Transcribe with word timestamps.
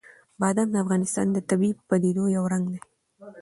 بادام 0.41 0.67
د 0.71 0.75
افغانستان 0.83 1.27
د 1.31 1.37
طبیعي 1.49 1.73
پدیدو 1.89 2.23
یو 2.35 2.43
رنګ 2.53 2.65
دی. 2.71 2.79